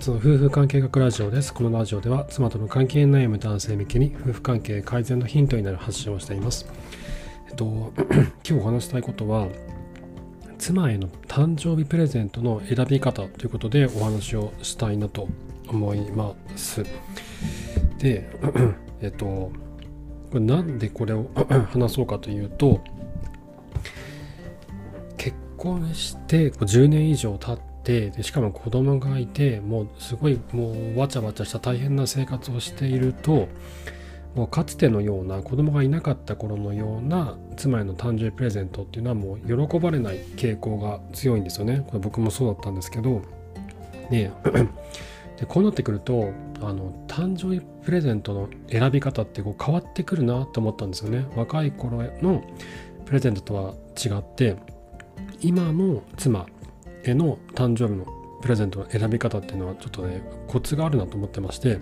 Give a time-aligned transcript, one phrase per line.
[0.00, 1.52] ツの夫婦関係学ラジオです。
[1.52, 6.66] このラジオでは妻との関係悩む男性向けに夫婦関係改善のヒントになる発信をしています。
[7.50, 7.92] えっと、
[8.42, 9.48] 今日お話したいことは、
[10.56, 15.28] 妻への誕生日プレゼントの選び方ということでお話をしたいなと
[15.68, 16.82] 思います。
[17.98, 18.30] で、
[19.02, 19.52] えっと、こ
[20.32, 21.30] れなんでこれを
[21.72, 22.82] 話そうかというと、
[25.18, 33.48] 結婚して10年以上経ってでしかも子供がいてもうすごいもうわちゃわちゃした大変な生活をしていると
[34.34, 41.84] もうかつてのような子供がいなかった頃のような妻への誕生日プレゼントっていうのはもう喜ばれない傾向が強いんですよね。
[41.86, 43.22] これ僕もそうだったんですけど。
[44.10, 44.32] ね
[45.36, 51.26] で こうなってくるとあの誕生日プレゼントの選び方ってこう変わってくるなと思ったんですよね。
[51.34, 52.44] 若い頃の
[53.06, 54.56] プレゼントとは違って
[55.40, 56.46] 今の妻
[57.04, 58.06] への誕生日の
[58.42, 61.78] プレゼントの選び方っていうのはちょっとねコツがあるなと思ってまして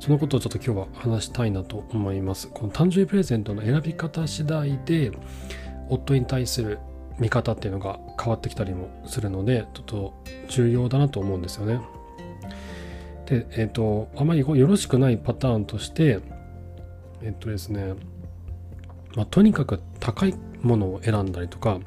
[0.00, 2.48] そのことをちょっと今日は話したいなと思います。
[2.48, 5.10] この誕生日プレゼントの選び方次第で
[5.88, 6.78] 夫に対する
[7.18, 10.14] 見方っていうのが変わってきたりもするのでちょっと
[10.48, 11.80] 重要だなと思うんですよね。
[13.26, 16.20] でえっ、ー、とあまりよろしくないパターンとして
[17.22, 17.94] えっ、とですね
[19.14, 21.78] まあ、とにかく高いものを選んだりとか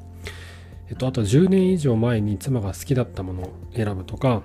[0.89, 4.41] えっと、あと10年以上前に妻が好きだったものを選ぶとか、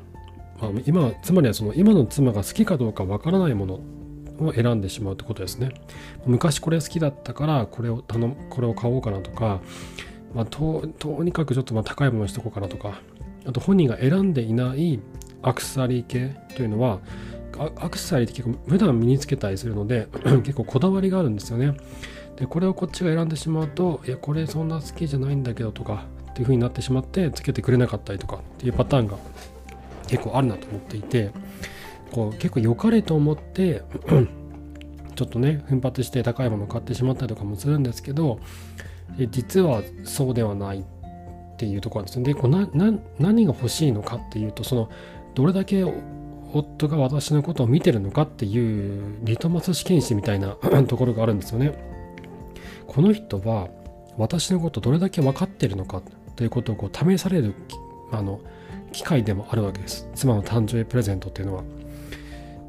[0.60, 3.74] まあ、今つまりはその今の妻が好きかどうかわからないもの
[4.40, 5.72] を選んでしまうってことですね。
[6.26, 9.60] 昔これ好きだったからこれを頼これを買おうかなとか、
[10.34, 13.00] まあ、ととにかくちょっとまあ高いものにしとこうかなとか
[13.46, 15.00] あと本人が選んでいない
[15.42, 17.00] アクセサリー系というのは
[17.76, 20.08] アクセサリーって結構普段身につけたりするので
[20.42, 21.76] 結構こだわりがあるんですよね。
[22.36, 29.18] でこれをこっちが選んでしまうといやこれそんな好きじゃないんだけどとかっていう風になってしまってつけてくれなかったりとかっていうパターンが
[30.08, 31.30] 結構あるなと思っていて
[32.10, 33.82] こう結構良かれと思って
[35.14, 38.40] ちょっとね奮発して高いもの買ってしまったりとかもするんですけど
[39.30, 40.84] 実はそうではないっ
[41.58, 42.66] ていうところなんですよでこうな
[43.18, 44.90] 何が欲しいのかっていうとその
[45.34, 45.84] どれだけ
[46.54, 50.56] 夫が私のことを見てるのかっていうリトマス試験紙みたいな
[50.88, 51.72] ところがあるんですよね。
[52.86, 53.68] この人は
[54.18, 56.02] 私のことどれだけ分かってるのか
[56.42, 57.54] ということをこう試される
[58.10, 58.40] あの
[58.90, 60.08] 機会でもあるわけです。
[60.16, 61.62] 妻の誕生日プレゼントっていうのは。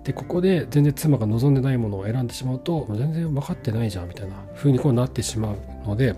[0.04, 5.58] でここで全然妻が望んでないものを選んでしまうと全然分かってないじゃんみたいな風にこうなってしまう
[5.88, 6.14] ので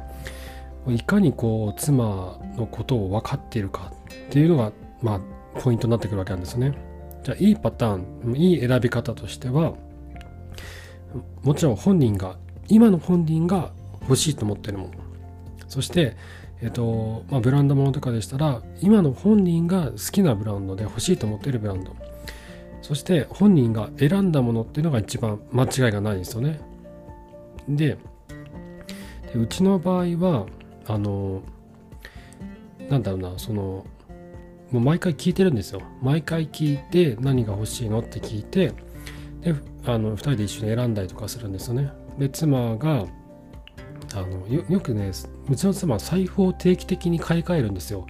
[0.90, 6.74] いかにこう妻のことを分かっているかっていうのがまあポイントになってくるわけなんですね。
[7.24, 9.76] じゃあいいパターンいい選び方としては
[11.44, 13.72] もちろん本人が今の本人が
[14.02, 14.92] 欲しいと思ってるもの。
[15.68, 16.18] そして
[16.62, 21.96] えっとまあ、ブランド物とかでしたら今の本人が好きなブランドで欲しいと思っているブランド。
[22.82, 26.60] そして本人が選んだものっていうのが一番間違いがないですよね。
[27.68, 27.98] で
[29.34, 30.46] うちの場合は
[30.88, 31.42] あの
[32.90, 33.86] なんだろうなその
[34.72, 35.82] もう毎回聞いてるんですよ。
[36.02, 38.72] 毎回聞いて何が欲しいのって聞いて
[39.42, 39.56] で
[39.86, 41.92] あの2人で一緒に選んだりとかするんですよね。
[42.20, 43.06] で妻が
[44.16, 45.12] あのよくね
[45.50, 48.08] うちの妻は財布を定期的に買い替えるんですよ。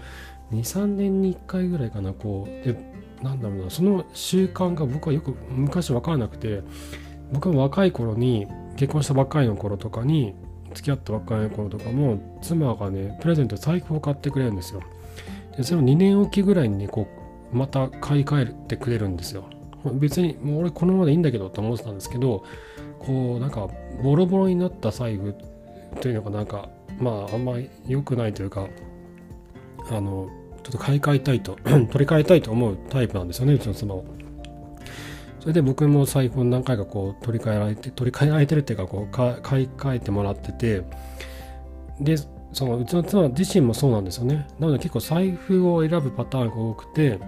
[0.51, 2.77] 23年に1回ぐらいかなこうで
[3.23, 6.61] なんだろうなその習慣が僕はよく昔分からなくて
[7.31, 8.45] 僕も若い頃に
[8.77, 10.35] 結婚したばっかりの頃とかに
[10.75, 14.81] 付き合ったばっかりの頃とかも妻がねプレゼント財布を買ってくれるんですよ。
[15.57, 17.07] でそれを2年おきぐらいにねこ
[17.51, 19.45] うまた買い替えてくれるんですよ。
[19.93, 22.43] 別にもう俺このままでいいんだけどと思ってたんですけど
[22.99, 23.67] こうなんか
[24.03, 25.35] ボロボロになった財布
[26.01, 26.69] というのがなんか
[26.99, 28.67] まああんまり良くないというか
[29.89, 30.29] あの
[30.63, 34.03] ちょっと買い替えたいと 取り替えたいと思うタイプなんですよねうちの妻は。
[35.39, 40.81] それで僕も財布を何回かこう取り替えられて取り替えられてるっていうかこう買い替えてもらってて
[41.99, 42.17] で
[42.51, 47.19] そのうちの妻自身もそうなんですよねなので結構財布を選ぶパターンが多くて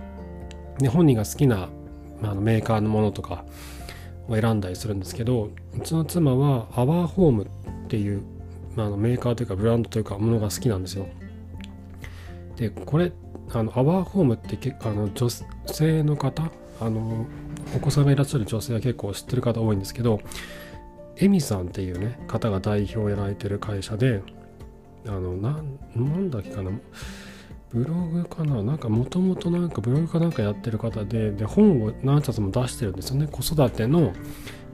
[0.80, 1.70] で本人が好きな、
[2.20, 3.46] まあ、のメーカーのものとか
[4.28, 8.24] を選んだりするんですけどうちの妻はアワーホームっていう
[8.86, 11.08] あ、のメーカーというかブランドというかものが好きなんですよ。
[12.58, 13.12] でこれ
[13.52, 16.52] あのアワーホームって結構あの女性の方
[16.82, 17.26] あの
[17.76, 20.20] お子さんがいらっしゃる女性は結構知ってる方多いんですけど
[21.18, 24.22] エミさんっていうね方が代表をやられてる会社で
[25.06, 26.72] あのなんだっけかな
[27.70, 34.14] ブログかななんかもともとなんかブログかなんかやってる方でで本を何冊も出してるんですよね子育ての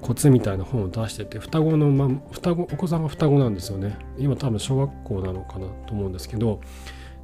[0.03, 3.97] コツみたいな本を出してて双子の、ま、双子お子さんが双子なんですよね。
[4.17, 6.59] 今多分小学校なのかなと思うんですけど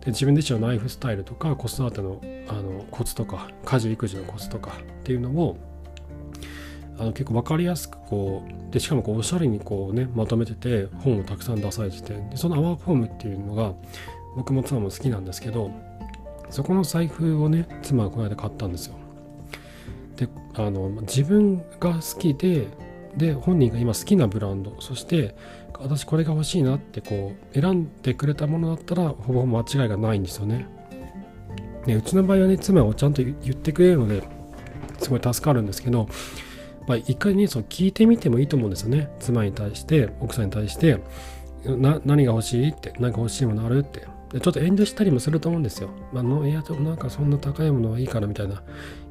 [0.02, 5.58] で自分自身のライフスタイルとか子育てのあのコツとか家事育児のコツとかっていうのを
[6.98, 13.74] あの結構分かりやすくこうでしかもこうおしゃれにこうねまとめてて本をたくさん出されててでそのアワーフォームっていうのが
[14.36, 15.72] 僕も妻も好きなんですけど
[16.50, 18.96] そこの財布をね妻がこの間買ったんですよ。
[20.20, 22.68] であの自分が好きで
[23.16, 25.36] で本人が今好きなブランドそして
[25.80, 30.68] 私これが欲しいなってこう選んでくれたものだったらほぼ間違いがないんですよね。
[31.86, 34.24] ねうちの場合はね妻はちゃんと言ってくれるので
[35.00, 36.10] すごい助かるんですけど
[36.90, 39.10] まあ、一回ねその聞いてみてもいいと思うんですよね。
[39.20, 41.00] 妻に対して奥さんに対して
[41.64, 44.08] な何が欲しいって何か欲しいものあるって。
[44.34, 45.90] でちょっと遠慮したりもすると思うんですよ。
[46.12, 48.64] まあ、のいやなんかそんな高いものはいいからみたいな。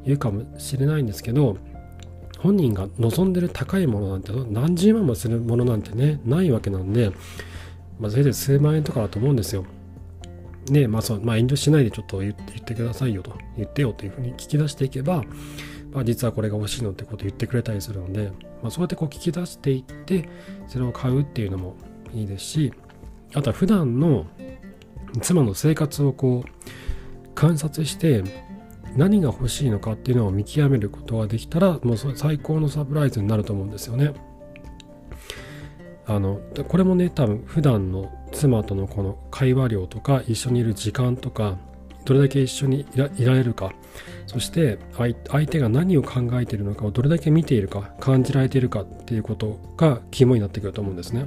[0.09, 1.59] 言うかもしれないんですけど
[2.39, 7.13] 本人が望んでる高いものなんて何十万もするものなんてねないわけなんで、
[8.01, 9.67] まあ、せいぜい数万円とかだと思うんですよ。
[10.67, 15.25] でまあそうまあ、遠慮しないでちょっと言って言ってくださいよと言ってよというふうに聞き出していけば、
[15.93, 18.33] まあ、実はこれが欲しいのってことを言ってくれたりするので、
[18.63, 20.29] まあ、そうやってこう聞き出していって
[20.67, 21.75] それを買うっていうのも
[22.13, 22.73] いいですし
[23.35, 24.27] あとは普段の
[25.23, 28.23] 妻の生活をこう観察して
[28.99, 34.13] 何が欲しいのかっていうのを見極めることができたらもう最高のサプライズになると思うんですよね。
[36.05, 41.59] あのこれもね多分普段の妻とのこの会話量とか一緒にいる時間とか
[42.07, 42.87] どれだけ一緒に
[43.17, 43.73] いられるか
[44.27, 45.15] そして相
[45.47, 51.27] 手が何を考えているのかをどれだけ見ているか感じられているかっていうことが肝になってくると思うんですね。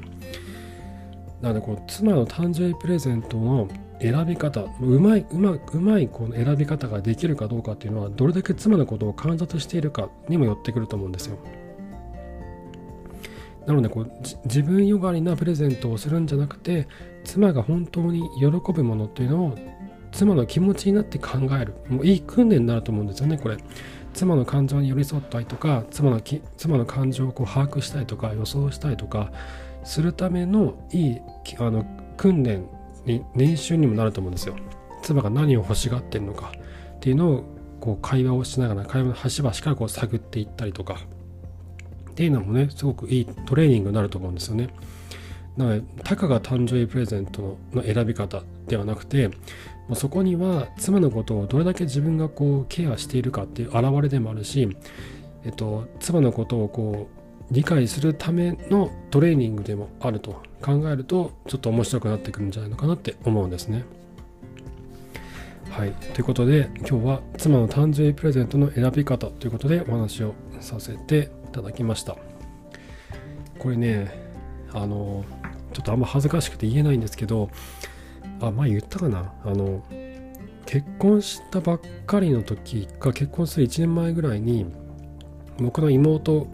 [1.42, 3.70] なのでこう妻の誕生日プレゼントの
[4.02, 11.38] 選び方うまいうまうまいこの選び方ができるかどうかっていうのはどれだけ妻のことを観察しているかにもよってくると思うんですよ。
[13.68, 14.12] なのでこう
[14.46, 16.88] 自分よがりなプレゼントをするんじゃなくて
[17.24, 19.58] 妻が本当に喜ぶものっていうのを
[20.12, 23.58] 妻の気持ちになって考えるもういい訓練になると思うんですよねこれ
[24.14, 29.32] 妻の感情に寄り添ったりとか妻のき妻の感情をこう把握したりとか予想したりとか
[29.84, 31.22] するためのいい
[31.60, 31.86] あの
[32.18, 32.66] 訓練
[33.06, 34.56] 練習にもなると思うんですよ。
[35.02, 36.52] 妻が何を欲しがってるのか
[36.96, 37.44] っていうのを
[37.80, 40.98] こう会話をしながら会話の端々からこう探っていったりとか。
[42.12, 44.70] っていうのもねすごくいいトレーニングになると思うんですよね。
[45.58, 49.30] なのでたかが誕生日プレゼントの選び方ではなくて
[49.96, 54.78] そこには妻のことをどれだけ自分がこうケアしているかっていう表れでもあるし、
[55.44, 57.21] えっと、妻のことをこう
[57.52, 63.84] 理解するためのトレーニングでもあると考えるとちょっと面白くなってくるんじゃないのかなって思うんですね。
[65.70, 65.92] はい。
[65.92, 72.16] ということで今日は妻の誕生日プレゼントの選び方ということでお話をさせていただきました。
[73.60, 74.12] これね、
[74.74, 75.24] あの、
[75.74, 77.50] ちょっとあんま恥ずかしくて言えないんですけど、
[78.40, 79.34] あ、前言ったかな？
[79.46, 79.84] あの、
[80.66, 84.66] 結婚したばっかりの時か結婚する1年前ぐらいに
[85.58, 86.48] 僕の妹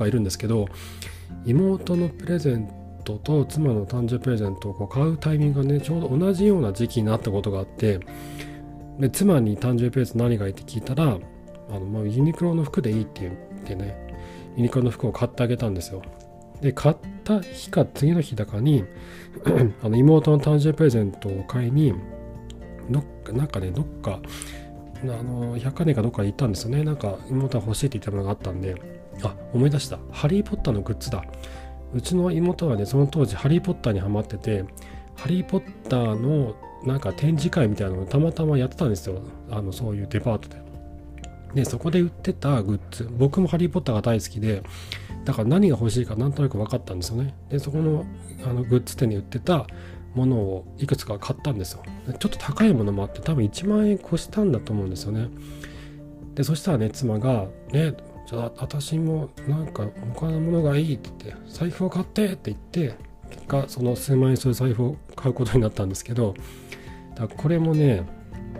[0.00, 0.66] がいるんですけど
[1.44, 2.68] 妹のプレゼン
[3.04, 8.00] トと妻の誕生日プレゼントをこう買うタイミングがねちょうど同じような時期になったことがあって
[8.98, 11.18] で妻に誕生日プレゼント何がいいって聞いたら
[11.70, 14.08] あの、まあ、ユニクロの服でいいって言ってね
[14.56, 16.02] ユニクロの服を買ってあげたんですよ。
[16.60, 18.84] で買った日か次の日だかに
[19.82, 21.94] あの妹の誕生日プレゼントを買いに
[22.90, 24.20] どっかなんかねどっか
[25.02, 26.84] あの百貨店かどっか行ったんですよね。
[26.84, 28.99] なんか妹が欲しいって言ったものがあったんで。
[29.22, 29.98] あ思い出した。
[30.10, 31.24] ハリー・ポッターのグッズだ。
[31.92, 34.64] うちの妹はねその当時ハリー・ポッターにハマってて
[35.16, 39.20] ハリー・ポッターのなんか展示会みたいなのをたまたまやってたんですよ。
[39.50, 40.62] あのそういうデパートで。
[41.54, 43.08] でそこで売ってたグッズ。
[43.10, 44.62] 僕もハリー・ポッターが大好きで
[45.24, 47.34] だから何が欲しいかなんとなく分かったんですよね。
[47.50, 48.04] でそこの
[48.44, 49.66] あのグッズ店に売ってた
[50.14, 51.82] ものをいくつか買ったんですよ。
[52.18, 55.28] ちょっと高いものもあって多分1万円越したんだと思うんですよね。
[56.34, 57.94] でそしたらね妻がね
[58.30, 62.94] じゃあ私もなんか他のものがいいって言って財布を買ってって言って
[63.28, 66.36] 結果その数万円する財布を買うことになったんですけど
[67.16, 68.06] だこれもね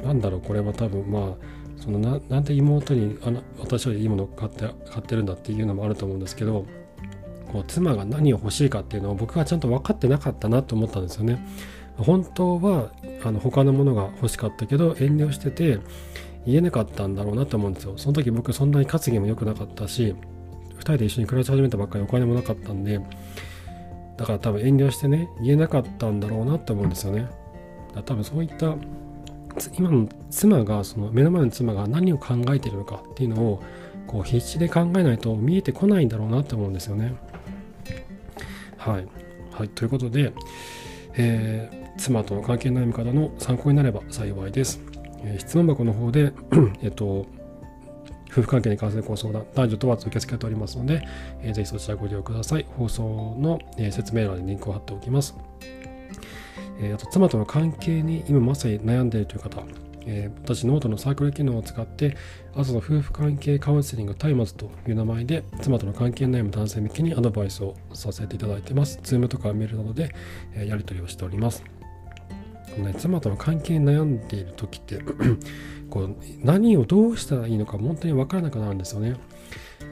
[0.02, 6.66] なんだろうこれは多分まあそのななんで妹にあの私よりいいものを買って買ってるんだっていうのもあると思うんですけど
[7.52, 11.46] こう妻が何を欲しいかっていうのを僕がちゃんと分かってなかったなと思ったんですよね。
[11.96, 12.90] 本当は
[13.22, 15.78] あの他のものが欲しかったけど遠慮してて
[16.46, 17.94] 言えなかったんだろうなと思うんですよ。
[17.96, 20.14] その時僕そんなに稼ぎも良くなかったし、
[20.78, 23.00] 2人で一緒に暮らし始めたばっかりお金もなかったんで、
[24.16, 27.28] だから多分遠慮してね、言えなかったんだろうなって思うんですよね。
[27.94, 28.76] だ多分そういった
[29.76, 33.62] 今の妻がその目の前の妻が何を考えてるのかっていうのを
[34.06, 37.14] こう必死で考えないと見えてこないんだろうなって思うんですよね。
[38.76, 39.06] はい。
[39.52, 40.32] はい、ということで、
[41.16, 44.89] え妻との関係悩み方の参考になれば幸いです。
[45.24, 46.32] え、質問箱の方で
[46.82, 47.26] えっと、
[48.30, 51.02] 夫婦関係に関するご相談、男女問わず受け付けておりますので、
[51.42, 52.66] えー、ぜひそちらご利用ください。
[52.76, 55.36] 放送の、え、説明欄にリンクを貼っておきます。
[56.80, 59.62] え、あと、妻との関係に今まさに悩んでいるという方、
[60.06, 62.16] え、私、ノートのサークル機能を使って、
[62.54, 68.98] 朝の夫婦関係カウンセリングタイマズという名前で、妻との関係悩む男性向けにアドバイスをさせていただいています。
[69.02, 70.14] Zoom とかメールなどで、
[70.54, 71.79] え、やり取りをしております。
[72.78, 75.00] ね、妻との関係に悩んでいる時って
[75.90, 79.16] こう何をどうしたらいいのか本当に分からなくなるんですよね。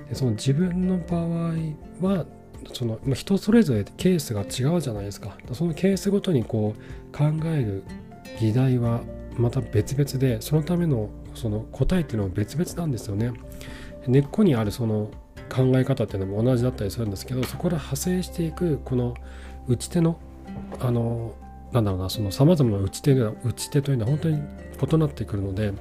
[0.09, 2.27] でその自分の場合は
[2.73, 5.37] その、人それぞれケースが違うじゃないですか。
[5.53, 7.83] そのケースごとにこう考える
[8.41, 9.01] 議題は
[9.37, 13.33] また別々でそのためのその答えっていうのは別々なんですよね。
[14.07, 15.11] 根っこにあるその
[15.49, 19.15] 考え方っていうのも同じだったりするんですけどそこから派生していくこの
[19.67, 20.19] 打ち手の
[20.81, 21.35] あの
[21.73, 24.43] なんだろうなそのさまざまな打ち手打ち手というのは本当に
[24.93, 25.73] 異なってくるので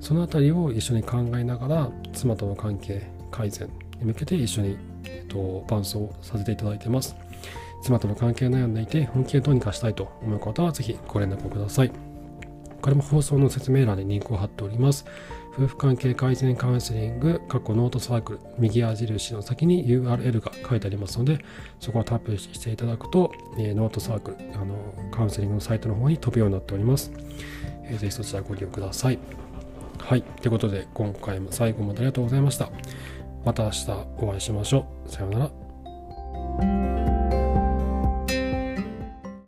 [0.00, 7.16] その辺りを一緒に考えながら妻との関係改善に向けて一緒に、えっと、伴走させていただいてます。
[7.82, 11.92] 妻との関係悩んでいて本気でどうにかしたいと思う方はぜひご連絡ください。
[12.80, 15.06] これも放送の説明欄にリンクを貼っております。
[15.56, 21.38] 夫婦関係改善カウンセリング、過去ノートサークル、右矢印の先に URL が書いてありますので、
[21.78, 24.76] そこをタップしていただくと、えー、ノートサークル、あの
[25.12, 27.12] カウンセリングのサイトの方に飛ぶようになっております。
[27.84, 29.18] えー、ぜひそちらご利用ください。
[29.98, 30.22] はい。
[30.22, 32.70] ということで、今回も最後までありがとうございました。
[33.44, 35.10] また明日お会いしましょう。
[35.10, 37.13] さようなら。